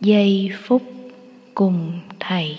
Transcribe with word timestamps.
giây 0.00 0.50
phút 0.62 0.82
cùng 1.54 2.00
thầy. 2.20 2.58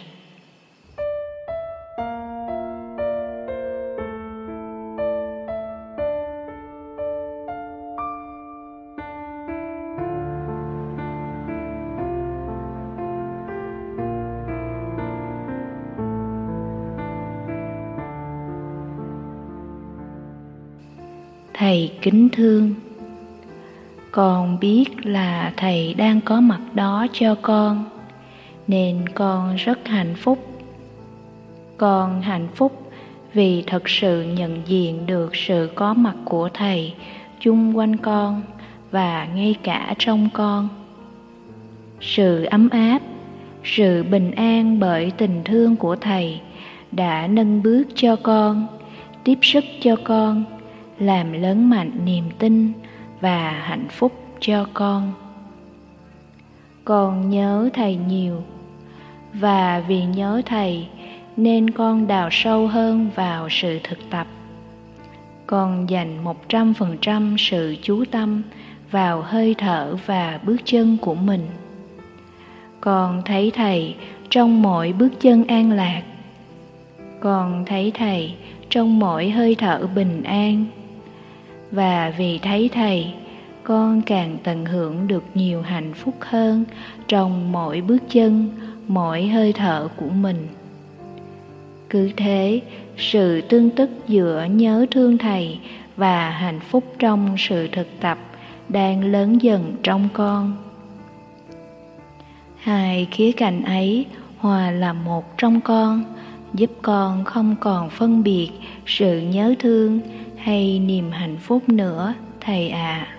Thầy 21.54 21.92
kính 22.02 22.30
thương 22.32 22.74
con 24.12 24.60
biết 24.60 25.06
là 25.06 25.54
thầy 25.58 25.94
đang 25.94 26.22
có 26.22 26.42
mặt 26.42 26.60
đó 26.74 27.08
cho 27.14 27.36
con, 27.42 27.86
nên 28.68 29.10
con 29.10 29.56
rất 29.56 29.88
hạnh 29.88 30.16
phúc. 30.16 30.46
Con 31.78 32.22
hạnh 32.22 32.48
phúc 32.56 32.92
vì 33.34 33.64
thật 33.68 33.90
sự 33.90 34.24
nhận 34.24 34.62
diện 34.66 35.06
được 35.06 35.36
sự 35.36 35.70
có 35.76 35.94
mặt 35.94 36.16
của 36.26 36.50
thầy 36.54 36.94
chung 37.40 37.78
quanh 37.78 37.98
con 37.98 38.42
và 38.92 39.28
ngay 39.36 39.56
cả 39.64 39.94
trong 40.00 40.30
con. 40.34 40.70
Sự 42.02 42.44
ấm 42.44 42.70
áp, 42.70 43.00
sự 43.64 44.04
bình 44.04 44.32
an 44.32 44.80
bởi 44.80 45.12
tình 45.18 45.42
thương 45.46 45.76
của 45.76 45.96
thầy 45.96 46.42
đã 46.92 47.28
nâng 47.28 47.64
bước 47.64 47.84
cho 47.96 48.16
con, 48.16 48.68
tiếp 49.24 49.38
sức 49.42 49.64
cho 49.82 49.96
con, 50.04 50.44
làm 51.00 51.32
lớn 51.34 51.70
mạnh 51.70 51.92
niềm 52.06 52.24
tin 52.40 52.72
và 53.22 53.52
hạnh 53.52 53.88
phúc 53.90 54.12
cho 54.40 54.66
con. 54.74 55.14
Con 56.86 57.30
nhớ 57.30 57.70
thầy 57.74 57.96
nhiều, 57.96 58.44
và 59.34 59.84
vì 59.88 60.04
nhớ 60.04 60.42
thầy 60.46 60.88
nên 61.38 61.70
con 61.70 62.08
đào 62.08 62.30
sâu 62.32 62.68
hơn 62.68 63.10
vào 63.16 63.50
sự 63.50 63.80
thực 63.84 64.00
tập. 64.10 64.28
Con 65.48 65.90
dành 65.90 66.24
một 66.24 66.50
trăm 66.50 66.74
phần 66.74 66.98
trăm 67.02 67.36
sự 67.38 67.76
chú 67.82 68.06
tâm 68.12 68.42
vào 68.92 69.22
hơi 69.22 69.56
thở 69.58 69.96
và 70.06 70.40
bước 70.44 70.58
chân 70.66 70.98
của 71.02 71.16
mình. 71.16 71.48
Con 72.82 73.22
thấy 73.26 73.52
thầy 73.52 73.96
trong 74.30 74.62
mỗi 74.62 74.94
bước 74.94 75.20
chân 75.20 75.48
an 75.48 75.72
lạc. 75.72 76.02
Con 77.20 77.66
thấy 77.66 77.92
thầy 77.94 78.36
trong 78.70 79.00
mỗi 79.00 79.30
hơi 79.30 79.56
thở 79.56 79.88
bình 79.96 80.24
an. 80.24 80.66
Và 81.72 82.14
vì 82.18 82.38
thấy 82.40 82.70
thầy 82.74 83.14
con 83.70 84.02
càng 84.02 84.38
tận 84.44 84.66
hưởng 84.66 85.08
được 85.08 85.24
nhiều 85.34 85.62
hạnh 85.62 85.94
phúc 85.94 86.16
hơn 86.20 86.66
trong 87.08 87.52
mỗi 87.52 87.82
bước 87.82 87.98
chân, 88.10 88.50
mỗi 88.88 89.28
hơi 89.28 89.54
thở 89.54 89.88
của 89.96 90.10
mình 90.10 90.48
cứ 91.90 92.12
thế, 92.18 92.62
sự 92.98 93.42
tương 93.42 93.70
tức 93.70 93.90
giữa 94.08 94.48
nhớ 94.52 94.86
thương 94.92 95.18
thầy 95.18 95.60
và 95.96 96.30
hạnh 96.30 96.60
phúc 96.60 96.84
trong 97.00 97.36
sự 97.38 97.68
thực 97.72 97.88
tập 98.00 98.18
đang 98.70 99.04
lớn 99.04 99.42
dần 99.42 99.76
trong 99.84 100.08
con 100.14 100.58
hai 102.58 103.08
khía 103.12 103.32
cạnh 103.32 103.64
ấy 103.64 104.06
hòa 104.38 104.72
là 104.72 104.94
một 104.94 105.38
trong 105.38 105.62
con, 105.62 106.04
giúp 106.54 106.72
con 106.82 107.24
không 107.24 107.56
còn 107.60 107.90
phân 107.90 108.24
biệt 108.24 108.50
sự 108.86 109.20
nhớ 109.20 109.56
thương 109.60 110.00
hay 110.38 110.80
niềm 110.80 111.12
hạnh 111.12 111.38
phúc 111.38 111.70
nữa, 111.70 112.14
thầy 112.42 112.70
ạ 112.70 113.08
à 113.10 113.19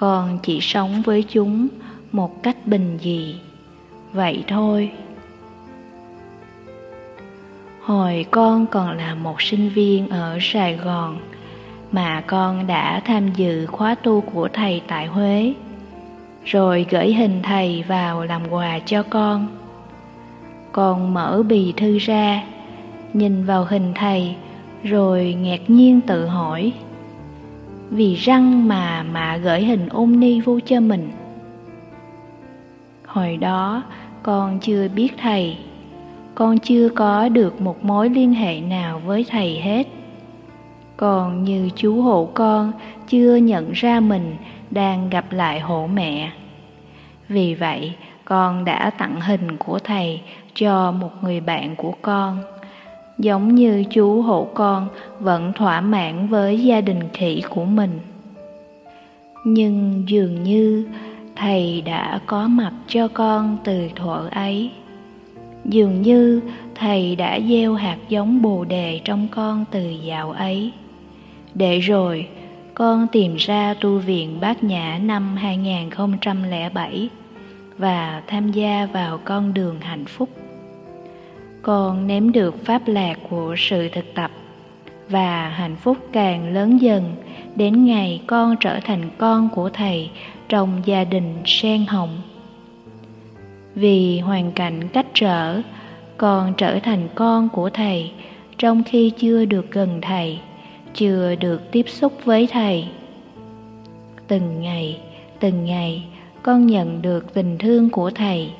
con 0.00 0.38
chỉ 0.42 0.60
sống 0.60 1.02
với 1.02 1.22
chúng 1.22 1.68
một 2.12 2.42
cách 2.42 2.56
bình 2.66 2.98
dị. 3.02 3.34
Vậy 4.12 4.44
thôi. 4.48 4.90
Hồi 7.82 8.26
con 8.30 8.66
còn 8.66 8.96
là 8.96 9.14
một 9.14 9.42
sinh 9.42 9.68
viên 9.68 10.08
ở 10.08 10.38
sài 10.40 10.76
gòn, 10.76 11.18
mà 11.92 12.20
con 12.26 12.66
đã 12.66 13.00
tham 13.04 13.32
dự 13.32 13.66
khóa 13.66 13.94
tu 13.94 14.20
của 14.20 14.48
thầy 14.52 14.82
tại 14.88 15.06
huế, 15.06 15.54
rồi 16.44 16.86
gửi 16.90 17.12
hình 17.12 17.40
thầy 17.42 17.84
vào 17.88 18.24
làm 18.24 18.42
quà 18.50 18.78
cho 18.78 19.02
con. 19.02 19.46
Con 20.72 21.14
mở 21.14 21.42
bì 21.48 21.72
thư 21.76 21.98
ra, 21.98 22.42
nhìn 23.12 23.44
vào 23.44 23.64
hình 23.64 23.92
thầy, 23.94 24.34
rồi 24.82 25.36
ngạc 25.40 25.70
nhiên 25.70 26.00
tự 26.00 26.26
hỏi 26.26 26.72
vì 27.90 28.14
răng 28.14 28.68
mà 28.68 29.02
mạ 29.02 29.36
gửi 29.36 29.60
hình 29.60 29.88
ôn 29.88 30.20
ni 30.20 30.40
vô 30.40 30.60
cho 30.60 30.80
mình. 30.80 31.10
Hồi 33.06 33.36
đó, 33.36 33.82
con 34.22 34.58
chưa 34.60 34.88
biết 34.88 35.08
thầy. 35.18 35.56
Con 36.34 36.58
chưa 36.58 36.88
có 36.88 37.28
được 37.28 37.60
một 37.60 37.84
mối 37.84 38.10
liên 38.10 38.34
hệ 38.34 38.60
nào 38.60 39.00
với 39.04 39.26
thầy 39.28 39.60
hết. 39.60 39.86
Còn 40.96 41.44
như 41.44 41.70
chú 41.76 42.02
hộ 42.02 42.30
con 42.34 42.72
chưa 43.08 43.36
nhận 43.36 43.72
ra 43.72 44.00
mình 44.00 44.36
đang 44.70 45.10
gặp 45.10 45.32
lại 45.32 45.60
hộ 45.60 45.86
mẹ. 45.86 46.32
Vì 47.28 47.54
vậy, 47.54 47.92
con 48.24 48.64
đã 48.64 48.90
tặng 48.90 49.20
hình 49.20 49.56
của 49.56 49.78
thầy 49.78 50.20
cho 50.54 50.92
một 50.92 51.10
người 51.22 51.40
bạn 51.40 51.76
của 51.76 51.92
con 52.02 52.38
giống 53.18 53.54
như 53.54 53.84
chú 53.90 54.22
hộ 54.22 54.48
con 54.54 54.88
vẫn 55.20 55.52
thỏa 55.52 55.80
mãn 55.80 56.28
với 56.28 56.64
gia 56.64 56.80
đình 56.80 57.00
khỉ 57.12 57.42
của 57.48 57.64
mình. 57.64 58.00
Nhưng 59.44 60.04
dường 60.08 60.42
như 60.42 60.86
thầy 61.36 61.82
đã 61.82 62.20
có 62.26 62.48
mặt 62.48 62.72
cho 62.88 63.08
con 63.08 63.58
từ 63.64 63.88
thuở 63.96 64.28
ấy. 64.32 64.70
Dường 65.64 66.02
như 66.02 66.40
thầy 66.74 67.16
đã 67.16 67.40
gieo 67.48 67.74
hạt 67.74 67.98
giống 68.08 68.42
bồ 68.42 68.64
đề 68.64 69.00
trong 69.04 69.28
con 69.30 69.64
từ 69.70 69.90
dạo 69.90 70.30
ấy. 70.30 70.72
Để 71.54 71.78
rồi, 71.78 72.28
con 72.74 73.06
tìm 73.12 73.36
ra 73.36 73.74
tu 73.80 73.98
viện 73.98 74.40
Bát 74.40 74.64
Nhã 74.64 74.98
năm 75.02 75.36
2007 75.36 77.08
và 77.78 78.22
tham 78.26 78.52
gia 78.52 78.88
vào 78.92 79.18
con 79.24 79.54
đường 79.54 79.80
hạnh 79.80 80.04
phúc 80.04 80.37
con 81.68 82.06
nếm 82.06 82.32
được 82.32 82.64
pháp 82.64 82.82
lạc 82.86 83.18
của 83.30 83.54
sự 83.58 83.88
thực 83.88 84.14
tập, 84.14 84.30
và 85.08 85.48
hạnh 85.48 85.76
phúc 85.76 85.96
càng 86.12 86.52
lớn 86.52 86.78
dần 86.78 87.14
đến 87.56 87.84
ngày 87.84 88.22
con 88.26 88.56
trở 88.60 88.80
thành 88.84 89.10
con 89.18 89.48
của 89.54 89.70
thầy 89.70 90.10
trong 90.48 90.82
gia 90.84 91.04
đình 91.04 91.34
sen 91.44 91.86
hồng. 91.86 92.20
Vì 93.74 94.18
hoàn 94.18 94.52
cảnh 94.52 94.88
cách 94.88 95.06
trở, 95.14 95.60
con 96.16 96.52
trở 96.56 96.78
thành 96.78 97.08
con 97.14 97.48
của 97.48 97.70
thầy 97.70 98.12
trong 98.58 98.82
khi 98.84 99.10
chưa 99.10 99.44
được 99.44 99.70
gần 99.70 99.98
thầy, 100.02 100.38
chưa 100.94 101.34
được 101.34 101.70
tiếp 101.72 101.88
xúc 101.88 102.12
với 102.24 102.48
thầy. 102.52 102.88
Từng 104.28 104.60
ngày 104.60 105.00
từng 105.40 105.64
ngày, 105.64 106.04
con 106.42 106.66
nhận 106.66 107.02
được 107.02 107.34
tình 107.34 107.58
thương 107.58 107.90
của 107.90 108.10
thầy, 108.10 108.50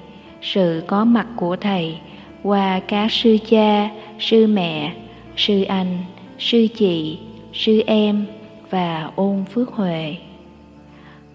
sự 0.43 0.83
có 0.87 1.05
mặt 1.05 1.27
của 1.37 1.57
thầy 1.57 1.99
qua 2.43 2.81
các 2.89 3.13
sư 3.13 3.37
cha, 3.51 3.91
sư 4.19 4.47
mẹ, 4.47 4.93
sư 5.37 5.63
anh, 5.63 5.99
sư 6.39 6.67
chị, 6.75 7.19
sư 7.53 7.83
em 7.87 8.27
và 8.71 9.11
ôn 9.17 9.45
phước 9.55 9.73
huệ. 9.73 10.17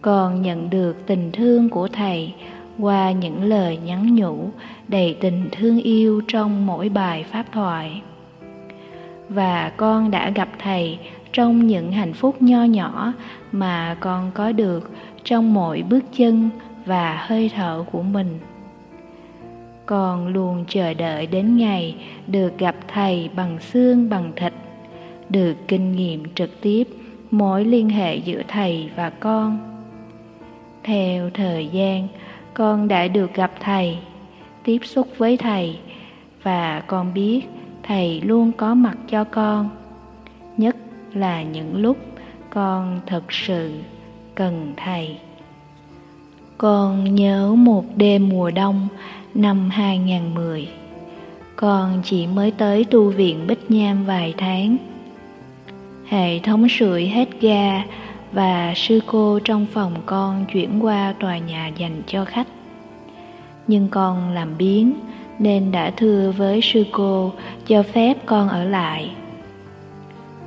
Còn 0.02 0.42
nhận 0.42 0.70
được 0.70 0.98
tình 1.08 1.32
thương 1.32 1.70
của 1.70 1.88
thầy 1.88 2.34
qua 2.80 3.12
những 3.12 3.44
lời 3.44 3.78
nhắn 3.86 4.16
nhủ 4.16 4.50
đầy 4.88 5.18
tình 5.22 5.50
thương 5.52 5.82
yêu 5.82 6.22
trong 6.28 6.66
mỗi 6.66 6.90
bài 6.90 7.24
pháp 7.32 7.46
thoại. 7.52 8.02
Và 9.30 9.72
con 9.78 10.12
đã 10.12 10.30
gặp 10.30 10.50
thầy 10.60 11.00
trong 11.34 11.68
những 11.68 11.92
hạnh 11.92 12.14
phúc 12.14 12.42
nho 12.42 12.64
nhỏ 12.64 13.14
mà 13.52 13.98
con 14.00 14.32
có 14.34 14.52
được 14.52 14.92
trong 15.24 15.54
mỗi 15.54 15.84
bước 15.90 16.04
chân 16.18 16.50
và 16.86 17.26
hơi 17.28 17.52
thở 17.56 17.86
của 17.92 18.02
mình 18.02 18.40
con 19.86 20.28
luôn 20.28 20.66
chờ 20.68 20.94
đợi 20.94 21.28
đến 21.28 21.58
ngày 21.58 21.96
được 22.28 22.58
gặp 22.58 22.76
thầy 22.88 23.30
bằng 23.36 23.60
xương, 23.60 24.10
bằng 24.10 24.32
thịt. 24.36 24.54
Được 25.30 25.54
kinh 25.68 25.96
nghiệm 25.96 26.24
trực 26.36 26.62
tiếp, 26.62 26.88
mối 27.32 27.66
liên 27.66 27.90
hệ 27.90 28.16
giữa 28.16 28.42
thầy 28.48 28.90
và 28.96 29.10
con. 29.10 29.60
Theo 30.84 31.30
thời 31.34 31.68
gian, 31.68 32.08
con 32.54 32.88
đã 32.88 33.08
được 33.08 33.34
gặp 33.34 33.52
thầy, 33.60 33.98
tiếp 34.64 34.80
xúc 34.84 35.08
với 35.18 35.38
thầy, 35.38 35.78
và 36.44 36.84
con 36.88 37.14
biết 37.14 37.42
thầy 37.84 38.22
luôn 38.22 38.52
có 38.52 38.74
mặt 38.74 38.98
cho 39.10 39.24
con. 39.24 39.70
Nhất 40.58 40.76
là 41.14 41.44
những 41.44 41.78
lúc 41.78 41.98
con 42.50 43.00
thật 43.06 43.24
sự 43.34 43.72
cần 44.36 44.74
thầy. 44.78 45.18
Con 46.58 47.16
nhớ 47.16 47.56
một 47.58 47.86
đêm 47.96 48.30
mùa 48.30 48.52
đông 48.52 48.88
năm 49.36 49.70
2010 49.70 50.68
con 51.56 52.02
chỉ 52.04 52.28
mới 52.28 52.52
tới 52.52 52.86
tu 52.86 53.10
viện 53.10 53.48
Bích 53.48 53.72
Nham 53.72 54.06
vài 54.06 54.34
tháng 54.38 54.78
hệ 56.08 56.40
thống 56.40 56.70
sưởi 56.70 57.06
hết 57.08 57.30
ga 57.42 57.84
và 58.32 58.74
sư 58.76 59.00
cô 59.06 59.40
trong 59.44 59.66
phòng 59.74 59.94
con 60.06 60.46
chuyển 60.54 60.86
qua 60.86 61.14
tòa 61.20 61.38
nhà 61.38 61.72
dành 61.78 62.02
cho 62.08 62.26
khách. 62.26 62.48
Nhưng 63.68 63.88
con 63.90 64.30
làm 64.30 64.58
biến 64.58 64.94
nên 65.40 65.72
đã 65.72 65.92
thưa 65.98 66.34
với 66.38 66.62
sư 66.62 66.86
cô 66.92 67.32
cho 67.68 67.84
phép 67.84 68.18
con 68.26 68.50
ở 68.50 68.64
lại. 68.64 69.12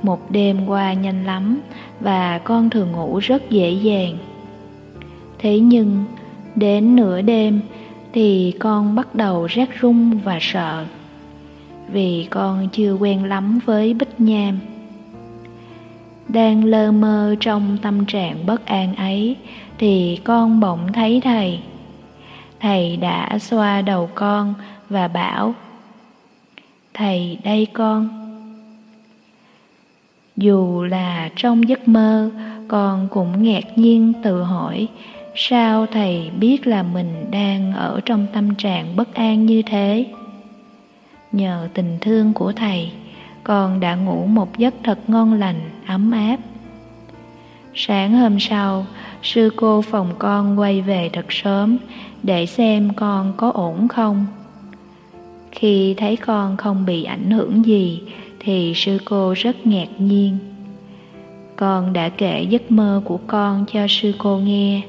Một 0.01 0.31
đêm 0.31 0.65
qua 0.65 0.93
nhanh 0.93 1.25
lắm 1.25 1.59
và 1.99 2.37
con 2.37 2.69
thường 2.69 2.91
ngủ 2.91 3.19
rất 3.19 3.49
dễ 3.49 3.71
dàng. 3.71 4.17
Thế 5.39 5.59
nhưng, 5.59 6.03
đến 6.55 6.95
nửa 6.95 7.21
đêm 7.21 7.61
thì 8.17 8.53
con 8.59 8.95
bắt 8.95 9.15
đầu 9.15 9.45
rét 9.45 9.69
run 9.79 10.17
và 10.23 10.37
sợ, 10.41 10.85
vì 11.91 12.27
con 12.29 12.67
chưa 12.71 12.93
quen 12.93 13.23
lắm 13.23 13.59
với 13.65 13.93
bích 13.93 14.21
nham. 14.21 14.59
Đang 16.27 16.63
lơ 16.63 16.91
mơ 16.91 17.35
trong 17.39 17.77
tâm 17.81 18.05
trạng 18.05 18.45
bất 18.45 18.65
an 18.65 18.95
ấy, 18.95 19.35
thì 19.77 20.19
con 20.23 20.59
bỗng 20.59 20.93
thấy 20.93 21.21
thầy. 21.23 21.59
Thầy 22.59 22.97
đã 22.97 23.39
xoa 23.39 23.81
đầu 23.81 24.09
con 24.15 24.53
và 24.89 25.07
bảo, 25.07 25.55
thầy, 26.93 27.37
đây 27.43 27.67
con. 27.73 28.09
Dù 30.35 30.83
là 30.83 31.29
trong 31.35 31.69
giấc 31.69 31.87
mơ, 31.87 32.29
con 32.67 33.07
cũng 33.11 33.43
ngạc 33.43 33.77
nhiên 33.77 34.13
tự 34.23 34.43
hỏi 34.43 34.87
sao 35.39 35.85
thầy 35.85 36.31
biết 36.39 36.67
là 36.67 36.83
mình 36.83 37.31
đang 37.31 37.73
ở 37.73 38.01
trong 38.05 38.27
tâm 38.33 38.55
trạng 38.55 38.95
bất 38.95 39.13
an 39.13 39.45
như 39.45 39.61
thế? 39.61 40.05
Nhờ 41.31 41.69
tình 41.73 41.97
thương 42.01 42.33
của 42.33 42.51
thầy, 42.51 42.91
con 43.43 43.79
đã 43.79 43.95
ngủ 43.95 44.25
một 44.25 44.57
giấc 44.57 44.73
thật 44.83 44.99
ngon 45.07 45.33
lành, 45.33 45.59
ấm 45.87 46.11
áp. 46.11 46.37
Sáng 47.75 48.19
hôm 48.19 48.39
sau, 48.39 48.85
sư 49.23 49.49
cô 49.55 49.81
phòng 49.81 50.13
con 50.19 50.59
quay 50.59 50.81
về 50.81 51.09
thật 51.13 51.25
sớm 51.29 51.77
để 52.23 52.45
xem 52.45 52.93
con 52.93 53.33
có 53.37 53.51
ổn 53.51 53.87
không. 53.87 54.25
Khi 55.51 55.93
thấy 55.97 56.15
con 56.15 56.57
không 56.57 56.85
bị 56.85 57.03
ảnh 57.03 57.31
hưởng 57.31 57.65
gì, 57.65 58.01
thì 58.39 58.73
sư 58.75 58.97
cô 59.05 59.33
rất 59.37 59.67
ngạc 59.67 59.89
nhiên. 59.97 60.37
Con 61.55 61.93
đã 61.93 62.09
kể 62.09 62.41
giấc 62.49 62.71
mơ 62.71 63.01
của 63.05 63.19
con 63.27 63.65
cho 63.73 63.85
sư 63.89 64.13
cô 64.17 64.37
nghe 64.37 64.81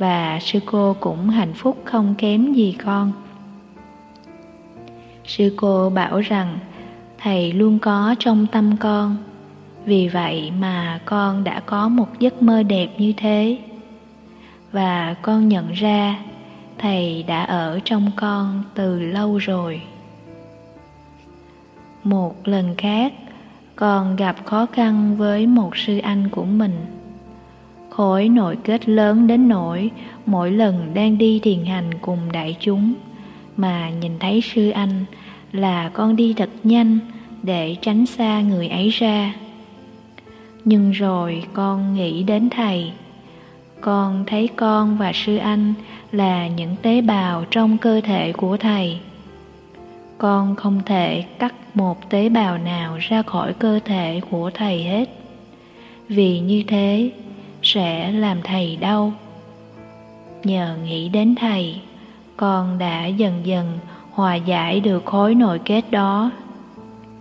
và 0.00 0.38
sư 0.40 0.60
cô 0.66 0.96
cũng 1.00 1.28
hạnh 1.28 1.52
phúc 1.54 1.82
không 1.84 2.14
kém 2.18 2.52
gì 2.52 2.76
con. 2.84 3.12
Sư 5.24 5.54
cô 5.56 5.90
bảo 5.90 6.20
rằng, 6.20 6.58
thầy 7.18 7.52
luôn 7.52 7.78
có 7.78 8.14
trong 8.18 8.46
tâm 8.46 8.76
con. 8.76 9.16
Vì 9.84 10.08
vậy 10.08 10.52
mà 10.58 11.00
con 11.04 11.44
đã 11.44 11.60
có 11.60 11.88
một 11.88 12.18
giấc 12.18 12.42
mơ 12.42 12.62
đẹp 12.62 12.88
như 12.98 13.12
thế. 13.16 13.58
Và 14.72 15.14
con 15.22 15.48
nhận 15.48 15.72
ra, 15.72 16.18
thầy 16.78 17.22
đã 17.22 17.44
ở 17.44 17.80
trong 17.84 18.10
con 18.16 18.62
từ 18.74 19.00
lâu 19.00 19.38
rồi. 19.38 19.82
Một 22.04 22.48
lần 22.48 22.74
khác, 22.78 23.12
con 23.76 24.16
gặp 24.16 24.36
khó 24.44 24.66
khăn 24.72 25.16
với 25.16 25.46
một 25.46 25.76
sư 25.76 25.98
anh 25.98 26.28
của 26.28 26.44
mình 26.44 26.99
khối 27.90 28.28
nội 28.28 28.58
kết 28.64 28.88
lớn 28.88 29.26
đến 29.26 29.48
nỗi 29.48 29.90
mỗi 30.26 30.50
lần 30.50 30.94
đang 30.94 31.18
đi 31.18 31.40
thiền 31.42 31.64
hành 31.64 31.90
cùng 32.00 32.32
đại 32.32 32.56
chúng. 32.60 32.94
Mà 33.56 33.90
nhìn 33.90 34.12
thấy 34.20 34.40
sư 34.40 34.70
anh 34.70 35.04
là 35.52 35.88
con 35.88 36.16
đi 36.16 36.34
thật 36.36 36.50
nhanh 36.64 36.98
để 37.42 37.76
tránh 37.82 38.06
xa 38.06 38.40
người 38.40 38.68
ấy 38.68 38.88
ra. 38.88 39.34
Nhưng 40.64 40.90
rồi 40.90 41.44
con 41.52 41.94
nghĩ 41.94 42.22
đến 42.22 42.50
thầy. 42.50 42.92
Con 43.80 44.24
thấy 44.26 44.48
con 44.56 44.96
và 44.98 45.12
sư 45.14 45.36
anh 45.36 45.74
là 46.12 46.48
những 46.48 46.76
tế 46.82 47.00
bào 47.00 47.44
trong 47.50 47.78
cơ 47.78 48.00
thể 48.00 48.32
của 48.32 48.56
thầy. 48.56 48.98
Con 50.18 50.56
không 50.56 50.80
thể 50.86 51.24
cắt 51.38 51.54
một 51.74 52.10
tế 52.10 52.28
bào 52.28 52.58
nào 52.58 52.96
ra 53.00 53.22
khỏi 53.22 53.52
cơ 53.52 53.80
thể 53.84 54.20
của 54.30 54.50
thầy 54.54 54.82
hết. 54.82 55.08
Vì 56.08 56.40
như 56.40 56.62
thế 56.66 57.10
sẽ 57.62 58.12
làm 58.12 58.42
thầy 58.42 58.76
đau. 58.76 59.12
Nhờ 60.44 60.76
nghĩ 60.84 61.08
đến 61.08 61.34
thầy, 61.34 61.80
con 62.36 62.78
đã 62.78 63.06
dần 63.06 63.46
dần 63.46 63.78
hòa 64.10 64.34
giải 64.34 64.80
được 64.80 65.04
khối 65.04 65.34
nội 65.34 65.60
kết 65.64 65.90
đó. 65.90 66.30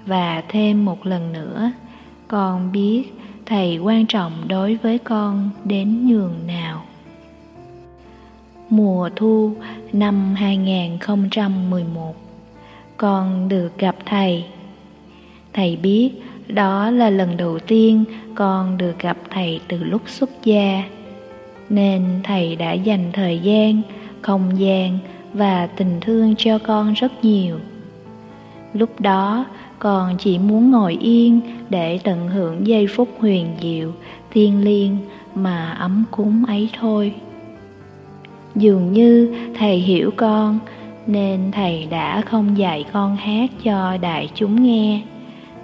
Và 0.06 0.44
thêm 0.48 0.86
một 0.86 1.06
lần 1.06 1.34
nữa, 1.34 1.72
con 2.28 2.72
biết 2.72 3.04
thầy 3.46 3.78
quan 3.78 4.06
trọng 4.06 4.48
đối 4.48 4.76
với 4.76 4.98
con 4.98 5.50
đến 5.64 6.08
nhường 6.08 6.48
nào. 6.48 6.86
Mùa 8.70 9.10
thu 9.16 9.56
năm 9.94 10.36
2011 10.36 12.16
con 13.00 13.50
được 13.50 13.78
gặp 13.78 13.96
thầy. 14.06 14.46
Thầy 15.54 15.76
biết 15.76 16.12
đó 16.54 16.92
là 16.92 17.10
lần 17.10 17.38
đầu 17.38 17.60
tiên 17.60 18.04
con 18.36 18.78
được 18.78 19.00
gặp 19.00 19.18
thầy 19.30 19.60
từ 19.68 19.84
lúc 19.84 20.02
xuất 20.06 20.30
gia. 20.44 20.84
Nên 21.70 22.04
thầy 22.24 22.56
đã 22.56 22.74
dành 22.74 23.10
thời 23.14 23.40
gian, 23.40 23.82
không 24.22 24.60
gian 24.60 24.98
và 25.34 25.68
tình 25.68 26.00
thương 26.02 26.36
cho 26.38 26.58
con 26.58 26.94
rất 26.94 27.26
nhiều. 27.26 27.60
Lúc 28.74 29.02
đó, 29.02 29.46
con 29.80 30.18
chỉ 30.18 30.38
muốn 30.40 30.72
ngồi 30.72 30.98
yên 31.02 31.42
để 31.70 32.00
tận 32.04 32.28
hưởng 32.28 32.68
giây 32.68 32.88
phút 32.88 33.10
huyền 33.20 33.48
diệu, 33.62 33.92
thiêng 34.32 34.64
liêng 34.64 34.98
mà 35.36 35.72
ấm 35.72 36.04
cúng 36.12 36.46
ấy 36.48 36.70
thôi. 36.80 37.14
Dường 38.56 38.94
như 38.94 39.36
thầy 39.60 39.78
hiểu 39.78 40.12
con, 40.16 40.60
nên 41.08 41.52
thầy 41.52 41.88
đã 41.90 42.22
không 42.22 42.58
dạy 42.58 42.86
con 42.94 43.16
hát 43.16 43.50
cho 43.64 43.98
đại 43.98 44.30
chúng 44.36 44.64
nghe 44.64 45.02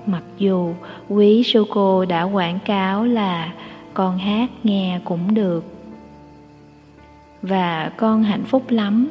mặc 0.07 0.23
dù 0.37 0.73
quý 1.09 1.43
sư 1.43 1.65
cô 1.69 2.05
đã 2.05 2.23
quảng 2.23 2.59
cáo 2.65 3.05
là 3.05 3.53
con 3.93 4.17
hát 4.17 4.49
nghe 4.63 4.99
cũng 5.03 5.33
được 5.33 5.63
và 7.41 7.91
con 7.97 8.23
hạnh 8.23 8.43
phúc 8.43 8.63
lắm 8.69 9.09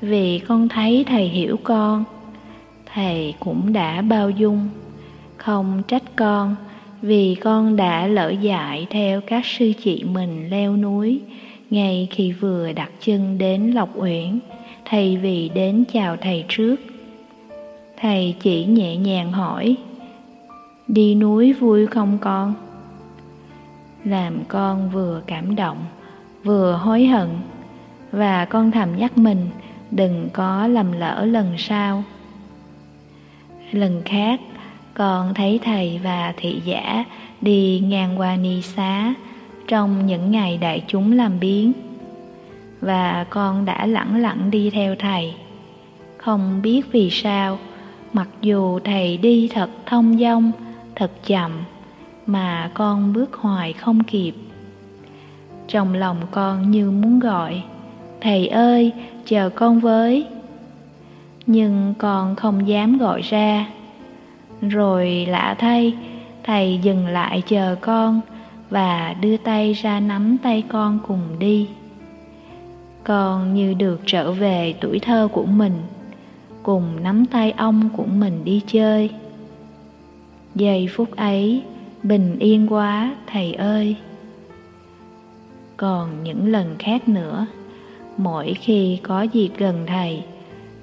vì 0.00 0.38
con 0.38 0.68
thấy 0.68 1.04
thầy 1.08 1.28
hiểu 1.28 1.56
con, 1.64 2.04
thầy 2.94 3.34
cũng 3.40 3.72
đã 3.72 4.02
bao 4.02 4.30
dung. 4.30 4.68
Không 5.36 5.82
trách 5.88 6.02
con 6.16 6.56
vì 7.02 7.34
con 7.34 7.76
đã 7.76 8.06
lỡ 8.06 8.30
dại 8.40 8.86
theo 8.90 9.20
các 9.20 9.46
sư 9.46 9.72
chị 9.84 10.04
mình 10.04 10.50
leo 10.50 10.76
núi 10.76 11.20
ngay 11.70 12.08
khi 12.10 12.32
vừa 12.32 12.72
đặt 12.72 12.90
chân 13.00 13.38
đến 13.38 13.70
lộc 13.70 13.88
uyển. 13.96 14.38
Thay 14.84 15.16
vì 15.16 15.50
đến 15.54 15.84
chào 15.92 16.16
thầy 16.16 16.44
trước, 16.48 16.76
thầy 17.96 18.34
chỉ 18.40 18.64
nhẹ 18.64 18.96
nhàng 18.96 19.32
hỏi 19.32 19.76
đi 20.88 21.14
núi 21.14 21.52
vui 21.52 21.86
không 21.86 22.18
con? 22.20 22.54
Làm 24.04 24.44
con 24.48 24.90
vừa 24.90 25.22
cảm 25.26 25.56
động, 25.56 25.84
vừa 26.44 26.72
hối 26.72 27.06
hận. 27.06 27.28
Và 28.12 28.44
con 28.44 28.70
thầm 28.70 28.96
nhắc 28.96 29.18
mình, 29.18 29.46
đừng 29.90 30.28
có 30.32 30.66
lầm 30.66 30.92
lỡ 30.92 31.24
lần 31.24 31.54
sau. 31.58 32.04
Lần 33.72 34.02
khác, 34.04 34.40
con 34.94 35.34
thấy 35.34 35.60
thầy 35.64 36.00
và 36.02 36.34
thị 36.36 36.60
giả 36.64 37.04
đi 37.40 37.82
ngang 37.88 38.20
qua 38.20 38.36
ni 38.36 38.62
xá 38.62 39.14
trong 39.68 40.06
những 40.06 40.30
ngày 40.30 40.58
đại 40.58 40.84
chúng 40.86 41.12
làm 41.12 41.40
biến 41.40 41.72
và 42.80 43.26
con 43.30 43.64
đã 43.64 43.86
lẳng 43.86 44.16
lặng 44.16 44.50
đi 44.50 44.70
theo 44.70 44.94
thầy. 44.98 45.34
Không 46.16 46.62
biết 46.62 46.92
vì 46.92 47.10
sao, 47.10 47.58
mặc 48.12 48.28
dù 48.40 48.78
thầy 48.84 49.16
đi 49.16 49.48
thật 49.54 49.70
thông 49.86 50.18
dong 50.18 50.52
thật 50.96 51.10
chậm 51.26 51.50
mà 52.26 52.70
con 52.74 53.12
bước 53.12 53.34
hoài 53.34 53.72
không 53.72 54.04
kịp. 54.04 54.34
Trong 55.68 55.94
lòng 55.94 56.16
con 56.30 56.70
như 56.70 56.90
muốn 56.90 57.20
gọi, 57.20 57.62
thầy 58.20 58.48
ơi, 58.48 58.92
chờ 59.26 59.50
con 59.54 59.80
với. 59.80 60.26
Nhưng 61.46 61.94
con 61.98 62.36
không 62.36 62.68
dám 62.68 62.98
gọi 62.98 63.20
ra. 63.22 63.66
Rồi 64.60 65.26
lạ 65.28 65.56
thay, 65.58 65.94
thầy 66.42 66.80
dừng 66.82 67.06
lại 67.06 67.42
chờ 67.46 67.76
con 67.80 68.20
và 68.70 69.14
đưa 69.20 69.36
tay 69.36 69.72
ra 69.72 70.00
nắm 70.00 70.38
tay 70.42 70.62
con 70.68 70.98
cùng 71.08 71.38
đi. 71.38 71.68
Con 73.04 73.54
như 73.54 73.74
được 73.74 74.00
trở 74.06 74.32
về 74.32 74.74
tuổi 74.80 74.98
thơ 74.98 75.28
của 75.32 75.44
mình, 75.44 75.82
cùng 76.62 77.02
nắm 77.02 77.26
tay 77.26 77.50
ông 77.50 77.88
của 77.96 78.04
mình 78.04 78.44
đi 78.44 78.60
chơi 78.66 79.10
giây 80.54 80.88
phút 80.92 81.16
ấy, 81.16 81.62
bình 82.02 82.38
yên 82.38 82.72
quá, 82.72 83.16
thầy 83.26 83.52
ơi. 83.52 83.96
Còn 85.76 86.22
những 86.22 86.52
lần 86.52 86.76
khác 86.78 87.08
nữa, 87.08 87.46
mỗi 88.16 88.54
khi 88.54 88.98
có 89.02 89.22
dịp 89.22 89.50
gần 89.58 89.84
thầy, 89.86 90.22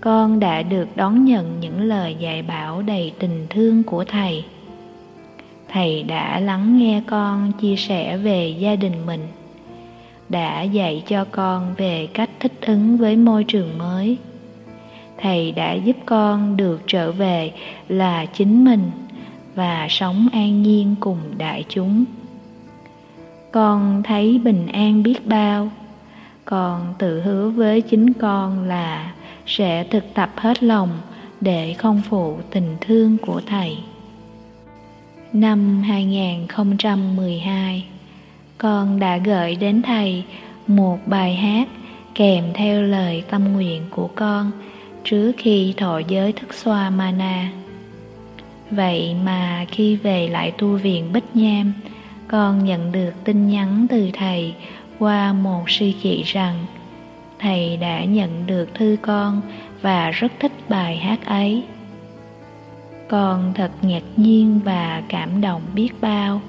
con 0.01 0.39
đã 0.39 0.61
được 0.61 0.87
đón 0.95 1.25
nhận 1.25 1.59
những 1.59 1.81
lời 1.81 2.15
dạy 2.19 2.41
bảo 2.41 2.81
đầy 2.81 3.13
tình 3.19 3.45
thương 3.49 3.83
của 3.83 4.03
thầy. 4.03 4.45
Thầy 5.67 6.03
đã 6.03 6.39
lắng 6.39 6.77
nghe 6.77 7.01
con 7.07 7.51
chia 7.61 7.75
sẻ 7.75 8.17
về 8.17 8.49
gia 8.59 8.75
đình 8.75 9.05
mình, 9.05 9.27
đã 10.29 10.61
dạy 10.61 11.03
cho 11.07 11.25
con 11.31 11.73
về 11.77 12.07
cách 12.13 12.29
thích 12.39 12.53
ứng 12.61 12.97
với 12.97 13.15
môi 13.15 13.43
trường 13.43 13.77
mới. 13.77 14.17
Thầy 15.17 15.51
đã 15.51 15.73
giúp 15.73 15.95
con 16.05 16.57
được 16.57 16.81
trở 16.87 17.11
về 17.11 17.51
là 17.89 18.25
chính 18.25 18.65
mình 18.65 18.91
và 19.55 19.87
sống 19.89 20.27
an 20.33 20.63
nhiên 20.63 20.95
cùng 20.99 21.19
đại 21.37 21.65
chúng. 21.69 22.05
Con 23.51 24.03
thấy 24.03 24.41
bình 24.43 24.67
an 24.67 25.03
biết 25.03 25.27
bao, 25.27 25.71
con 26.45 26.93
tự 26.99 27.21
hứa 27.21 27.49
với 27.49 27.81
chính 27.81 28.13
con 28.13 28.63
là 28.63 29.13
sẽ 29.45 29.83
thực 29.83 30.13
tập 30.13 30.31
hết 30.35 30.63
lòng 30.63 30.89
để 31.41 31.73
không 31.73 32.01
phụ 32.09 32.37
tình 32.51 32.77
thương 32.81 33.17
của 33.17 33.41
thầy. 33.45 33.77
Năm 35.33 35.83
2012 35.83 37.85
con 38.57 38.99
đã 38.99 39.17
gửi 39.17 39.55
đến 39.55 39.81
thầy 39.81 40.23
một 40.67 40.97
bài 41.05 41.35
hát 41.35 41.67
kèm 42.15 42.43
theo 42.53 42.81
lời 42.81 43.23
tâm 43.29 43.53
nguyện 43.53 43.81
của 43.89 44.09
con 44.15 44.51
trước 45.03 45.31
khi 45.37 45.73
thọ 45.77 45.99
giới 45.99 46.31
thức 46.31 46.53
xoa 46.53 46.89
mana 46.89 47.51
vậy 48.71 49.15
mà 49.23 49.65
khi 49.71 49.95
về 49.95 50.27
lại 50.27 50.51
tu 50.51 50.67
viện 50.67 51.13
bích 51.13 51.35
nham, 51.35 51.73
con 52.27 52.65
nhận 52.65 52.91
được 52.91 53.11
tin 53.23 53.47
nhắn 53.47 53.85
từ 53.89 54.09
thầy 54.13 54.53
qua 54.99 55.33
một 55.33 55.69
sư 55.69 55.91
chị 56.03 56.23
rằng 56.23 56.65
thầy 57.39 57.77
đã 57.77 58.05
nhận 58.05 58.47
được 58.47 58.73
thư 58.73 58.97
con 59.01 59.41
và 59.81 60.11
rất 60.11 60.31
thích 60.39 60.51
bài 60.69 60.97
hát 60.97 61.25
ấy. 61.25 61.63
Con 63.07 63.53
thật 63.55 63.71
ngạc 63.81 64.03
nhiên 64.15 64.59
và 64.63 65.03
cảm 65.09 65.41
động 65.41 65.61
biết 65.75 65.89
bao. 66.01 66.41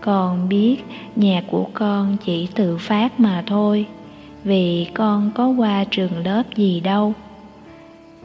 Con 0.00 0.48
biết 0.48 0.76
nhạc 1.16 1.44
của 1.50 1.66
con 1.74 2.16
chỉ 2.24 2.48
tự 2.54 2.78
phát 2.78 3.20
mà 3.20 3.42
thôi, 3.46 3.86
vì 4.44 4.86
con 4.94 5.30
có 5.34 5.48
qua 5.48 5.84
trường 5.90 6.18
lớp 6.24 6.42
gì 6.56 6.80
đâu 6.80 7.14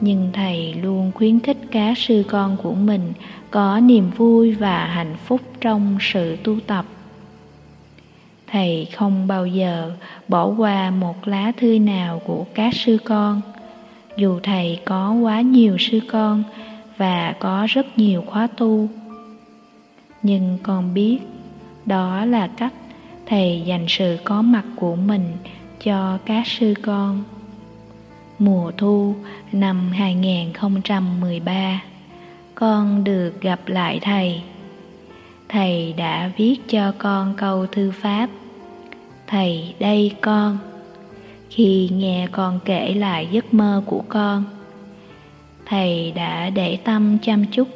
nhưng 0.04 0.30
thầy 0.34 0.74
luôn 0.74 1.12
khuyến 1.16 1.40
khích 1.40 1.58
các 1.72 1.98
sư 1.98 2.24
con 2.28 2.58
của 2.64 2.74
mình 2.74 3.14
có 3.52 3.80
niềm 3.80 4.12
vui 4.18 4.52
và 4.52 4.86
hạnh 4.86 5.16
phúc 5.26 5.42
trong 5.62 5.98
sự 6.02 6.36
tu 6.44 6.60
tập. 6.60 6.86
Thầy 8.48 8.88
không 8.96 9.28
bao 9.28 9.46
giờ 9.46 9.92
bỏ 10.28 10.46
qua 10.46 10.90
một 10.90 11.28
lá 11.28 11.52
thư 11.58 11.80
nào 11.80 12.22
của 12.26 12.46
các 12.54 12.76
sư 12.76 12.98
con. 13.06 13.42
Dù 14.18 14.40
thầy 14.44 14.80
có 14.86 15.12
quá 15.12 15.42
nhiều 15.42 15.78
sư 15.80 16.00
con 16.12 16.44
và 16.98 17.36
có 17.40 17.68
rất 17.70 17.98
nhiều 17.98 18.24
khóa 18.28 18.48
tu, 18.58 18.88
nhưng 20.24 20.58
con 20.64 20.94
biết 20.94 21.20
đó 21.86 22.26
là 22.26 22.48
cách 22.48 22.74
thầy 23.26 23.64
dành 23.66 23.86
sự 23.88 24.18
có 24.24 24.42
mặt 24.42 24.66
của 24.76 24.96
mình 24.96 25.32
cho 25.84 26.18
các 26.26 26.48
sư 26.48 26.74
con 26.82 27.24
mùa 28.40 28.72
thu 28.78 29.16
năm 29.52 29.92
2013 29.92 31.82
con 32.56 33.04
được 33.04 33.42
gặp 33.42 33.60
lại 33.66 34.00
thầy. 34.02 34.42
Thầy 35.50 35.94
đã 35.98 36.32
viết 36.38 36.56
cho 36.68 36.94
con 36.98 37.34
câu 37.38 37.66
thư 37.66 37.92
pháp. 37.92 38.30
Thầy, 39.28 39.76
đây 39.80 40.16
con. 40.22 40.58
Khi 41.50 41.90
nghe 41.94 42.28
con 42.32 42.60
kể 42.66 42.94
lại 42.94 43.28
giấc 43.32 43.54
mơ 43.54 43.84
của 43.86 44.04
con, 44.10 44.44
thầy 45.66 46.12
đã 46.12 46.50
để 46.50 46.78
tâm 46.84 47.18
chăm 47.22 47.46
chút 47.46 47.68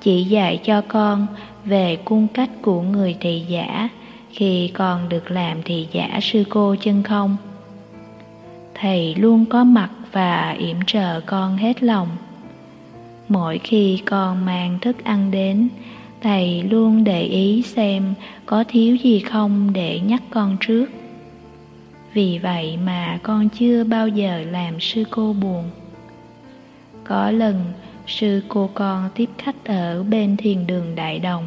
chỉ 0.00 0.24
dạy 0.24 0.60
cho 0.64 0.82
con 0.88 1.26
về 1.64 1.96
cung 2.04 2.28
cách 2.28 2.50
của 2.62 2.82
người 2.82 3.16
thị 3.20 3.44
giả 3.48 3.88
khi 4.30 4.70
con 4.74 5.08
được 5.08 5.30
làm 5.30 5.62
thị 5.62 5.88
giả 5.92 6.18
sư 6.22 6.44
cô 6.48 6.76
chân 6.80 7.02
không 7.02 7.36
thầy 8.80 9.14
luôn 9.14 9.46
có 9.46 9.64
mặt 9.64 9.90
và 10.12 10.50
yểm 10.58 10.76
trợ 10.86 11.20
con 11.20 11.56
hết 11.56 11.82
lòng. 11.82 12.08
Mỗi 13.28 13.58
khi 13.58 14.02
con 14.06 14.44
mang 14.44 14.78
thức 14.80 15.04
ăn 15.04 15.30
đến, 15.30 15.68
thầy 16.20 16.62
luôn 16.62 17.04
để 17.04 17.22
ý 17.22 17.62
xem 17.62 18.14
có 18.46 18.64
thiếu 18.68 18.96
gì 18.96 19.20
không 19.20 19.72
để 19.72 20.00
nhắc 20.00 20.22
con 20.30 20.56
trước. 20.60 20.86
Vì 22.12 22.38
vậy 22.38 22.78
mà 22.84 23.18
con 23.22 23.48
chưa 23.48 23.84
bao 23.84 24.08
giờ 24.08 24.44
làm 24.50 24.80
sư 24.80 25.04
cô 25.10 25.32
buồn. 25.32 25.70
Có 27.04 27.30
lần, 27.30 27.64
sư 28.06 28.42
cô 28.48 28.70
con 28.74 29.10
tiếp 29.14 29.30
khách 29.38 29.64
ở 29.64 30.02
bên 30.02 30.36
thiền 30.36 30.66
đường 30.66 30.94
đại 30.94 31.18
đồng. 31.18 31.44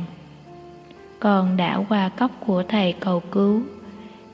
Con 1.20 1.58
đã 1.58 1.84
qua 1.90 2.10
cốc 2.10 2.32
của 2.40 2.64
thầy 2.68 2.94
cầu 2.94 3.20
cứu 3.20 3.62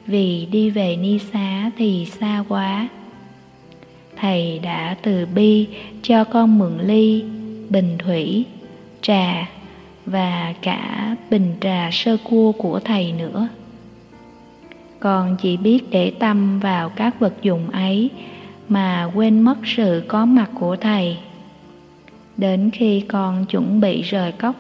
vì 0.07 0.47
đi 0.51 0.69
về 0.69 0.95
ni 0.95 1.19
xá 1.19 1.71
thì 1.77 2.05
xa 2.19 2.43
quá. 2.47 2.87
Thầy 4.15 4.59
đã 4.59 4.95
từ 5.01 5.25
bi 5.35 5.67
cho 6.01 6.23
con 6.23 6.59
mượn 6.59 6.79
ly, 6.79 7.23
bình 7.69 7.97
thủy, 7.97 8.45
trà 9.01 9.49
và 10.05 10.53
cả 10.61 11.15
bình 11.29 11.55
trà 11.61 11.89
sơ 11.91 12.17
cua 12.23 12.51
của 12.51 12.79
thầy 12.79 13.11
nữa. 13.11 13.47
Con 14.99 15.37
chỉ 15.41 15.57
biết 15.57 15.89
để 15.89 16.11
tâm 16.19 16.59
vào 16.59 16.89
các 16.89 17.19
vật 17.19 17.33
dụng 17.41 17.69
ấy 17.69 18.09
mà 18.69 19.11
quên 19.15 19.39
mất 19.39 19.57
sự 19.75 20.03
có 20.07 20.25
mặt 20.25 20.49
của 20.59 20.75
thầy. 20.75 21.17
Đến 22.37 22.69
khi 22.73 23.01
con 23.01 23.45
chuẩn 23.45 23.81
bị 23.81 24.01
rời 24.01 24.31
cốc 24.31 24.55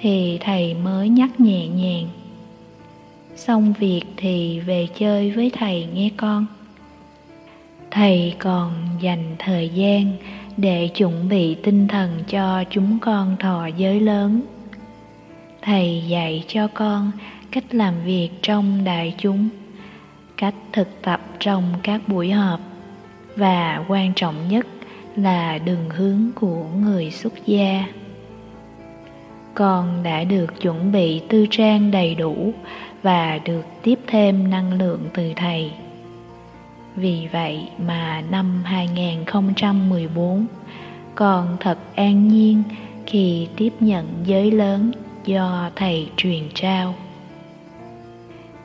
thì 0.00 0.38
thầy 0.40 0.74
mới 0.74 1.08
nhắc 1.08 1.40
nhẹ 1.40 1.68
nhàng 1.68 2.08
xong 3.36 3.72
việc 3.78 4.02
thì 4.16 4.60
về 4.60 4.88
chơi 4.98 5.30
với 5.30 5.50
thầy 5.54 5.86
nghe 5.94 6.10
con. 6.16 6.46
Thầy 7.90 8.34
còn 8.38 8.72
dành 9.00 9.36
thời 9.38 9.68
gian 9.68 10.12
để 10.56 10.88
chuẩn 10.88 11.28
bị 11.28 11.54
tinh 11.54 11.88
thần 11.88 12.10
cho 12.28 12.64
chúng 12.70 12.98
con 12.98 13.36
thọ 13.40 13.66
giới 13.66 14.00
lớn. 14.00 14.42
Thầy 15.62 16.04
dạy 16.08 16.44
cho 16.48 16.68
con 16.74 17.10
cách 17.50 17.64
làm 17.74 17.94
việc 18.04 18.28
trong 18.42 18.84
đại 18.84 19.14
chúng, 19.18 19.48
cách 20.36 20.54
thực 20.72 20.88
tập 21.02 21.20
trong 21.38 21.74
các 21.82 22.08
buổi 22.08 22.30
họp, 22.30 22.60
và 23.36 23.84
quan 23.88 24.12
trọng 24.14 24.48
nhất 24.48 24.66
là 25.16 25.58
đường 25.58 25.90
hướng 25.90 26.30
của 26.34 26.64
người 26.64 27.10
xuất 27.10 27.46
gia. 27.46 27.84
Con 29.54 30.02
đã 30.02 30.24
được 30.24 30.60
chuẩn 30.60 30.92
bị 30.92 31.20
tư 31.28 31.46
trang 31.50 31.90
đầy 31.90 32.14
đủ 32.14 32.52
và 33.02 33.38
được 33.44 33.64
tiếp 33.82 33.98
thêm 34.06 34.50
năng 34.50 34.72
lượng 34.72 35.08
từ 35.14 35.32
thầy. 35.36 35.72
Vì 36.96 37.28
vậy 37.32 37.68
mà 37.86 38.22
năm 38.30 38.62
2014 38.64 40.46
con 41.14 41.56
thật 41.60 41.78
an 41.94 42.28
nhiên 42.28 42.62
khi 43.06 43.48
tiếp 43.56 43.72
nhận 43.80 44.06
giới 44.24 44.50
lớn 44.50 44.92
do 45.24 45.70
thầy 45.76 46.10
truyền 46.16 46.42
trao. 46.54 46.94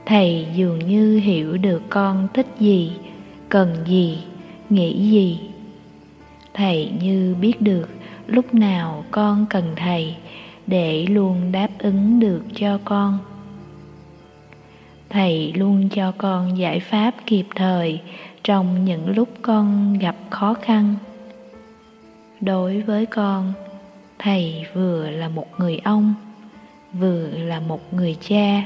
Thầy 0.06 0.48
dường 0.56 0.80
như 0.80 1.20
hiểu 1.20 1.58
được 1.58 1.82
con 1.90 2.28
thích 2.34 2.48
gì, 2.60 2.92
cần 3.50 3.76
gì, 3.86 4.24
nghĩ 4.70 5.12
gì. 5.12 5.40
Thầy 6.54 6.92
như 7.02 7.36
biết 7.42 7.62
được 7.62 7.90
lúc 8.28 8.54
nào 8.54 9.06
con 9.12 9.46
cần 9.50 9.74
thầy 9.76 10.16
để 10.68 11.06
luôn 11.06 11.52
đáp 11.52 11.70
ứng 11.80 12.20
được 12.20 12.42
cho 12.56 12.80
con 12.86 13.18
thầy 15.10 15.54
luôn 15.54 15.90
cho 15.90 16.14
con 16.18 16.58
giải 16.58 16.80
pháp 16.80 17.16
kịp 17.26 17.46
thời 17.56 18.02
trong 18.44 18.86
những 18.86 19.16
lúc 19.16 19.30
con 19.42 19.98
gặp 20.00 20.16
khó 20.30 20.54
khăn. 20.54 20.96
Đối 22.42 22.82
với 22.82 23.06
con, 23.06 23.54
thầy 24.20 24.66
vừa 24.74 25.10
là 25.10 25.30
một 25.30 25.48
người 25.58 25.78
ông, 25.84 26.14
vừa 26.94 27.28
là 27.28 27.60
một 27.60 27.94
người 27.94 28.18
cha, 28.30 28.64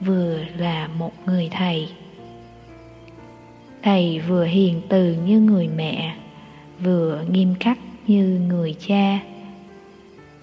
vừa 0.00 0.38
là 0.56 0.88
một 0.98 1.12
người 1.26 1.48
thầy. 1.52 1.88
Thầy 3.82 4.20
vừa 4.20 4.44
hiền 4.44 4.80
từ 4.88 5.16
như 5.26 5.40
người 5.40 5.68
mẹ, 5.76 6.16
vừa 6.82 7.24
nghiêm 7.30 7.54
khắc 7.60 7.78
như 8.06 8.40
người 8.48 8.74
cha. 8.86 9.18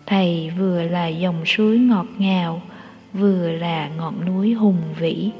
Thầy 0.05 0.49
vừa 0.57 0.83
là 0.83 1.07
dòng 1.07 1.45
suối 1.45 1.77
ngọt 1.77 2.05
ngào 2.17 2.61
vừa 3.13 3.51
là 3.51 3.89
ngọn 3.97 4.25
núi 4.25 4.53
hùng 4.53 4.81
vĩ, 4.99 5.31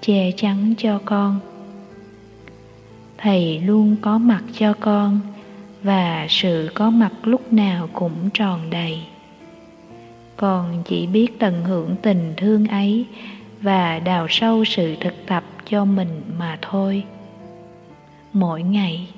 che 0.00 0.30
chắn 0.36 0.74
cho 0.78 1.00
con. 1.04 1.40
Thầy 3.18 3.58
luôn 3.58 3.96
có 4.00 4.18
mặt 4.18 4.42
cho 4.58 4.74
con, 4.80 5.20
và 5.82 6.26
sự 6.28 6.70
có 6.74 6.90
mặt 6.90 7.12
lúc 7.22 7.52
nào 7.52 7.88
cũng 7.92 8.30
tròn 8.34 8.60
đầy. 8.70 9.02
Con 10.36 10.82
chỉ 10.84 11.06
biết 11.06 11.38
tận 11.38 11.64
hưởng 11.64 11.96
tình 12.02 12.34
thương 12.36 12.66
ấy, 12.66 13.06
và 13.60 13.98
đào 13.98 14.26
sâu 14.30 14.64
sự 14.64 14.96
thực 15.00 15.14
tập 15.26 15.44
cho 15.68 15.84
mình 15.84 16.22
mà 16.38 16.58
thôi. 16.62 17.04
Mỗi 18.32 18.62
ngày, 18.62 19.08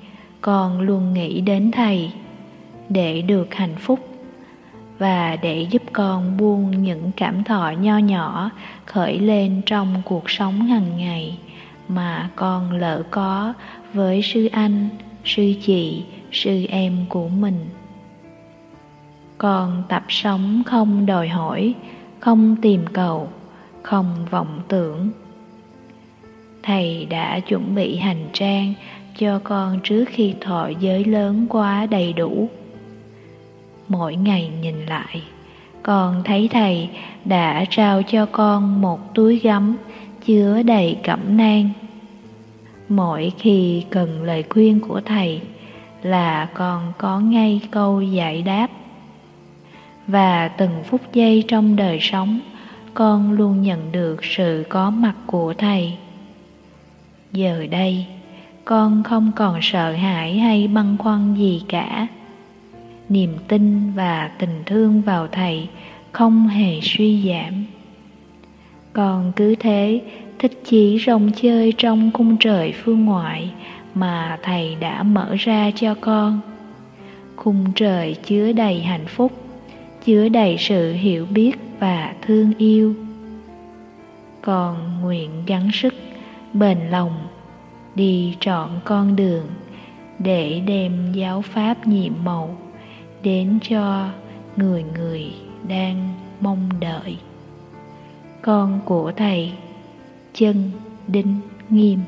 con 0.41 0.81
luôn 0.81 1.13
nghĩ 1.13 1.41
đến 1.41 1.71
thầy, 1.71 2.11
để 2.89 3.21
được 3.21 3.53
hạnh 3.53 3.75
phúc 3.79 4.06
và 4.97 5.35
để 5.41 5.67
giúp 5.69 5.81
con 5.93 6.37
buông 6.37 6.83
những 6.83 7.11
cảm 7.17 7.43
thọ 7.43 7.71
nho 7.81 7.97
nhỏ 7.97 8.51
khởi 8.85 9.19
lên 9.19 9.61
trong 9.65 10.01
cuộc 10.05 10.29
sống 10.29 10.61
hàng 10.61 10.97
ngày 10.97 11.39
mà 11.87 12.29
con 12.35 12.71
lỡ 12.71 13.03
có 13.11 13.53
với 13.93 14.21
sư 14.21 14.49
anh, 14.51 14.89
sư 15.25 15.53
chị, 15.61 16.03
sư 16.31 16.65
em 16.69 17.05
của 17.09 17.27
mình. 17.27 17.69
Con 19.37 19.83
tập 19.89 20.03
sống 20.09 20.63
không 20.65 21.05
đòi 21.05 21.27
hỏi, 21.27 21.73
không 22.19 22.55
tìm 22.61 22.85
cầu, 22.93 23.29
không 23.81 24.25
vọng 24.29 24.61
tưởng. 24.67 25.09
Thầy 26.63 27.05
đã 27.05 27.39
chuẩn 27.39 27.75
bị 27.75 27.97
hành 27.97 28.29
trang 28.33 28.73
cho 29.17 29.39
con 29.43 29.79
trước 29.83 30.05
khi 30.07 30.33
thọ 30.41 30.69
giới 30.79 31.05
lớn 31.05 31.45
quá 31.49 31.85
đầy 31.85 32.13
đủ 32.13 32.49
mỗi 33.87 34.15
ngày 34.15 34.51
nhìn 34.61 34.85
lại. 34.85 35.23
Con 35.83 36.21
thấy 36.23 36.47
thầy 36.51 36.89
đã 37.25 37.65
trao 37.69 38.03
cho 38.03 38.25
con 38.25 38.81
một 38.81 39.15
túi 39.15 39.39
gấm 39.39 39.75
chứa 40.25 40.63
đầy 40.63 40.97
cẩm 41.03 41.37
nang. 41.37 41.69
Mỗi 42.89 43.31
khi 43.39 43.85
cần 43.89 44.23
lời 44.23 44.43
khuyên 44.49 44.79
của 44.79 45.01
thầy 45.05 45.41
là 46.01 46.49
con 46.53 46.93
có 46.97 47.19
ngay 47.19 47.61
câu 47.71 48.01
giải 48.01 48.41
đáp. 48.41 48.67
Và 50.07 50.47
từng 50.47 50.83
phút 50.85 51.01
giây 51.13 51.43
trong 51.47 51.75
đời 51.75 51.99
sống, 52.01 52.39
con 52.93 53.31
luôn 53.31 53.61
nhận 53.61 53.91
được 53.91 54.25
sự 54.25 54.65
có 54.69 54.89
mặt 54.89 55.15
của 55.25 55.53
thầy. 55.53 55.97
Giờ 57.31 57.65
đây, 57.71 58.05
con 58.65 59.03
không 59.03 59.31
còn 59.35 59.59
sợ 59.61 59.91
hãi 59.91 60.37
hay 60.37 60.67
băn 60.67 60.97
khoăn 60.97 61.35
gì 61.35 61.63
cả 61.67 62.07
niềm 63.09 63.37
tin 63.47 63.91
và 63.91 64.31
tình 64.39 64.63
thương 64.65 65.01
vào 65.01 65.27
thầy 65.27 65.69
không 66.11 66.47
hề 66.47 66.79
suy 66.81 67.29
giảm. 67.29 67.65
Còn 68.93 69.31
cứ 69.35 69.55
thế, 69.59 70.01
thích 70.39 70.61
chí 70.65 70.99
rong 71.05 71.31
chơi 71.35 71.73
trong 71.77 72.11
khung 72.13 72.37
trời 72.39 72.73
phương 72.83 73.05
ngoại 73.05 73.51
mà 73.93 74.39
thầy 74.43 74.75
đã 74.75 75.03
mở 75.03 75.35
ra 75.39 75.71
cho 75.75 75.95
con. 76.01 76.39
Khung 77.35 77.65
trời 77.75 78.15
chứa 78.23 78.51
đầy 78.51 78.81
hạnh 78.81 79.05
phúc, 79.07 79.31
chứa 80.05 80.29
đầy 80.29 80.55
sự 80.59 80.93
hiểu 80.93 81.25
biết 81.25 81.51
và 81.79 82.13
thương 82.21 82.53
yêu. 82.57 82.95
Còn 84.41 85.01
nguyện 85.01 85.29
gắng 85.45 85.69
sức, 85.73 85.93
bền 86.53 86.77
lòng, 86.89 87.27
đi 87.95 88.35
trọn 88.39 88.69
con 88.83 89.15
đường 89.15 89.45
để 90.19 90.61
đem 90.67 91.11
giáo 91.13 91.41
pháp 91.41 91.87
nhiệm 91.87 92.13
màu 92.23 92.57
đến 93.27 93.59
cho 93.69 94.09
người 94.55 94.83
người 94.83 95.33
đang 95.67 96.13
mong 96.41 96.69
đợi. 96.79 97.17
Con 98.41 98.79
của 98.85 99.11
thầy 99.15 99.53
chân 100.33 100.71
đinh 101.07 101.39
nghiêm. 101.69 101.99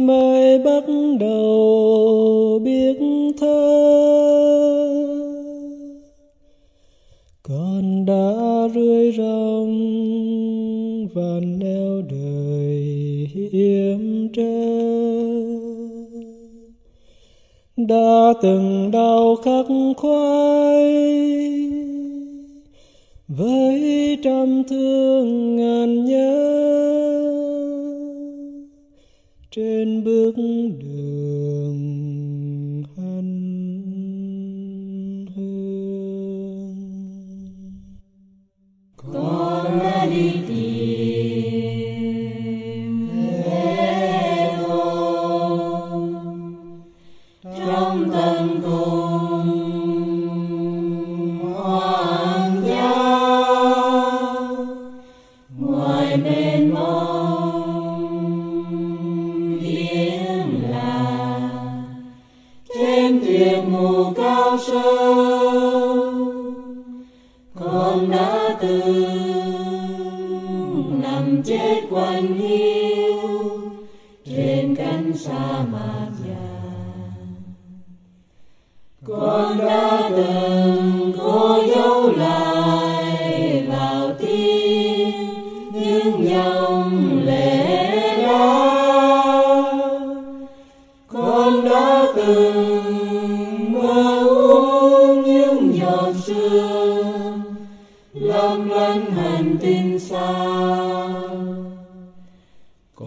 Mới 0.00 0.58
bắt 0.58 0.84
đầu 1.20 2.60
biết 2.64 2.98
thơ. 3.40 3.76
Con 7.42 8.06
đã 8.06 8.68
rơi 8.74 9.12
rong 9.18 9.70
và 11.14 11.40
neo 11.58 12.02
đời 12.10 13.28
hiểm 13.52 14.28
trơ, 14.32 14.42
đã 17.76 18.32
từng 18.42 18.90
đau 18.92 19.36
khắc 19.36 19.66
khoái 19.96 20.94
với 23.28 23.80
trăm 24.24 24.62
thương 24.68 25.56
ngàn 25.56 26.04
nhớ. 26.04 26.99
Trên 29.60 30.04
bước 30.04 30.36
đường 30.36 30.89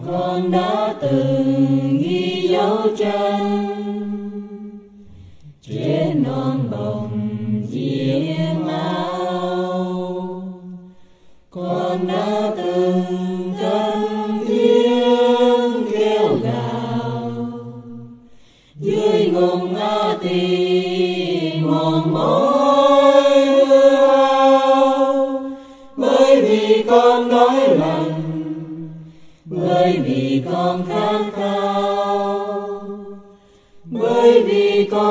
con 0.02 0.50
đã 0.50 0.94
từng 1.00 1.98
ghi 2.02 2.48
dấu 2.48 2.88
chân. 2.96 3.83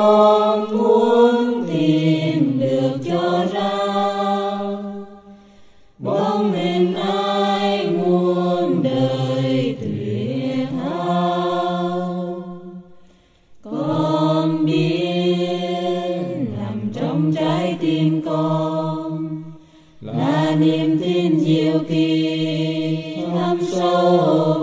con 0.04 0.76
muốn 0.78 1.64
tìm 1.68 2.60
được 2.60 2.98
cho 3.08 3.46
ra. 3.52 3.78
Bóng 5.98 6.52
hình 6.52 6.94
ai 6.94 7.86
muôn 7.86 8.82
đời 8.82 9.76
tuyệt 9.80 10.68
hao 10.78 12.42
con 13.62 14.66
biết 14.66 16.18
nằm 16.58 16.92
trong 16.94 17.32
trái 17.34 17.76
tim 17.80 18.22
con, 18.26 19.42
là 20.00 20.56
niềm 20.60 20.98
tin 21.00 21.40
diệu 21.40 21.78
kỳ 21.88 23.16
thâm 23.34 23.58
sâu 23.72 24.53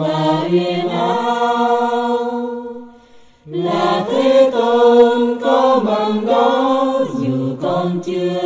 chưa 8.00 8.41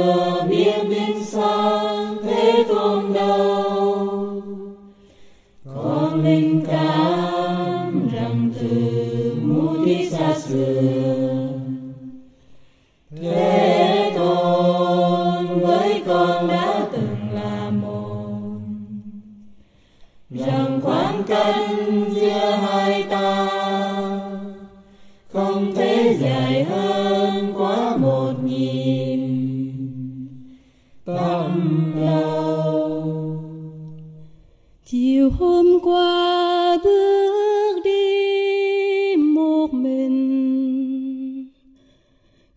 chiều 35.05 35.29
hôm 35.39 35.79
qua 35.83 36.77
bước 36.83 37.79
đi 37.83 39.15
một 39.15 39.73
mình. 39.73 41.47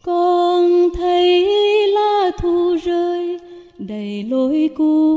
Con 0.02 0.88
thấy 0.94 1.46
lá 1.88 2.30
thu 2.38 2.76
rơi 2.84 3.38
đầy 3.78 4.24
lối 4.30 4.70
cũ. 4.76 5.07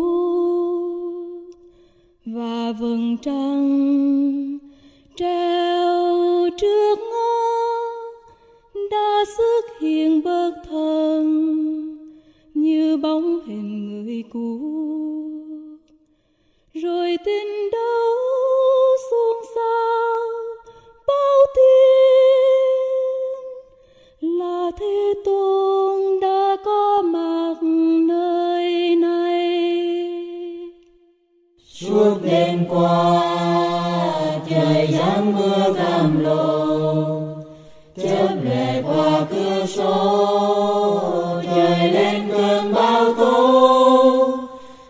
Qua 39.62 39.68
cửa 39.76 41.44
trời 41.56 41.92
lên 41.92 42.30
cơn 42.32 42.74
bão 42.74 43.14
tố 43.14 44.38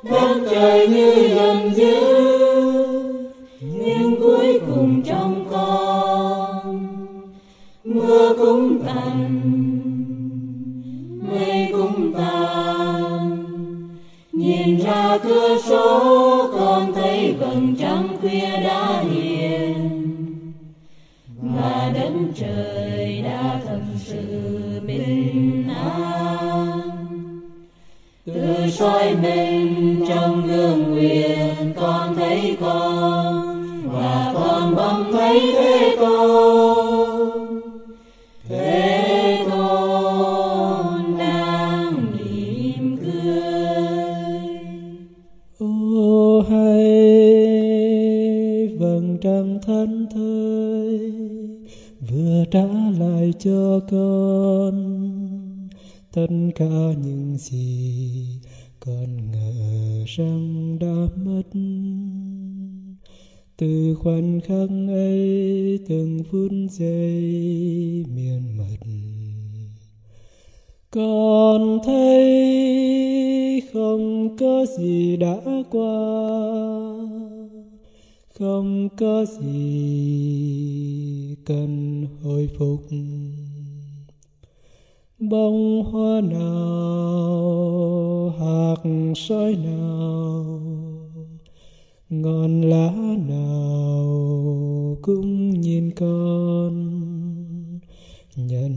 đất 0.03 0.35
trời 0.51 0.87
như 0.87 1.29
giờ 1.35 1.50
cho 53.39 53.79
con. 53.91 54.75
Tất 56.13 56.27
cả 56.55 56.93
những 57.03 57.37
gì 57.37 58.39
con 58.79 59.31
ngờ 59.31 60.03
rằng 60.07 60.77
đã 60.79 61.23
mất. 61.23 61.43
Từ 63.57 63.95
khoảnh 63.95 64.39
khắc 64.41 64.69
ấy, 64.87 65.79
từng 65.87 66.23
phút 66.31 66.51
giây 66.69 68.05
miên 68.15 68.57
mật 68.57 68.87
con 70.91 71.79
thấy 71.85 73.61
không 73.73 74.37
có 74.37 74.65
gì 74.77 75.17
đã 75.17 75.35
qua 75.71 77.20
không 78.41 78.89
có 78.97 79.25
gì 79.25 80.35
cần 81.45 82.05
hồi 82.23 82.49
phục. 82.57 82.81
Bông 85.19 85.83
hoa 85.91 86.21
nào 86.21 87.59
hạt 88.39 88.75
sỏi 89.15 89.55
nào, 89.55 90.59
ngọn 92.09 92.61
lá 92.61 92.91
nào 93.27 94.07
cũng 95.01 95.49
nhìn 95.61 95.91
con, 95.95 96.99
nhân 98.35 98.75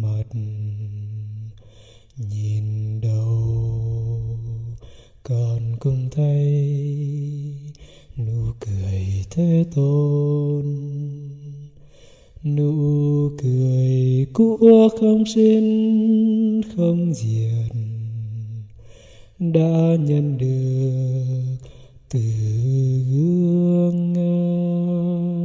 mật 0.00 0.24
nhìn 2.16 3.00
đầu, 3.00 4.38
con 5.22 5.76
cũng 5.80 6.08
thấy 6.10 6.85
thế 9.36 9.64
tôn. 9.74 10.64
Nụ 12.44 13.28
cười 13.42 14.26
của 14.32 14.88
không 15.00 15.24
sinh 15.26 16.60
không 16.76 17.14
diệt. 17.14 17.76
Đã 19.38 19.96
nhận 20.00 20.38
được 20.38 21.56
từ 22.10 22.20
gương 23.10 24.12
ngang 24.12 25.35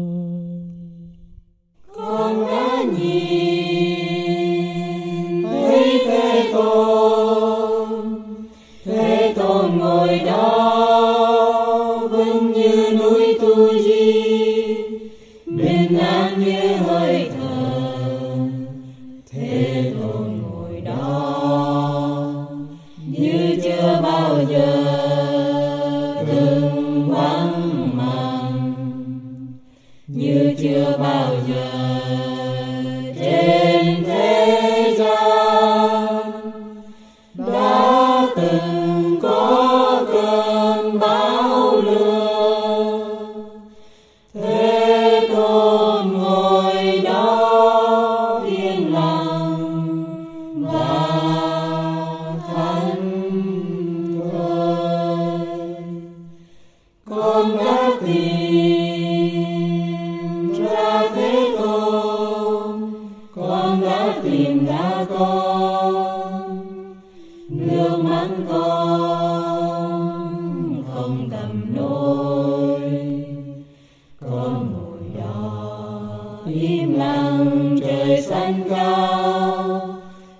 im 76.46 76.94
lặng 76.94 77.76
trời 77.82 78.22
xanh 78.22 78.64
cao, 78.70 79.96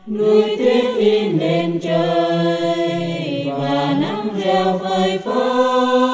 núi 0.08 0.56
tuyết 0.58 0.98
in 0.98 1.40
lên 1.40 1.80
trời 1.80 3.52
và 3.58 3.98
nắng 4.02 4.28
reo 4.44 4.80
phơi 4.80 5.18
phới. 5.18 6.11